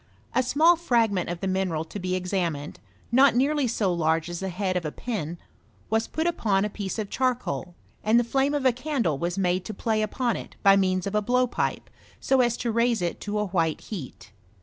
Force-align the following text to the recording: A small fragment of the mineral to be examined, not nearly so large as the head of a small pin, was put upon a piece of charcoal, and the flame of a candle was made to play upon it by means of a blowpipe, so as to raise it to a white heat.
A 0.33 0.41
small 0.41 0.75
fragment 0.77 1.29
of 1.29 1.41
the 1.41 1.47
mineral 1.47 1.83
to 1.85 1.99
be 1.99 2.15
examined, 2.15 2.79
not 3.11 3.35
nearly 3.35 3.67
so 3.67 3.93
large 3.93 4.31
as 4.31 4.39
the 4.39 4.49
head 4.49 4.75
of 4.75 4.83
a 4.83 4.87
small 4.87 4.97
pin, 4.97 5.37
was 5.91 6.07
put 6.07 6.25
upon 6.25 6.65
a 6.65 6.71
piece 6.71 6.97
of 6.97 7.11
charcoal, 7.11 7.75
and 8.03 8.19
the 8.19 8.23
flame 8.23 8.55
of 8.55 8.65
a 8.65 8.71
candle 8.71 9.19
was 9.19 9.37
made 9.37 9.63
to 9.65 9.75
play 9.75 10.01
upon 10.01 10.37
it 10.37 10.55
by 10.63 10.75
means 10.75 11.05
of 11.05 11.13
a 11.13 11.21
blowpipe, 11.21 11.87
so 12.19 12.41
as 12.41 12.57
to 12.57 12.71
raise 12.71 13.03
it 13.03 13.19
to 13.21 13.37
a 13.37 13.45
white 13.45 13.79
heat. 13.93 14.31